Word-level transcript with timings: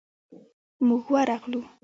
موږ 0.87 1.03
ورغلو. 1.13 1.61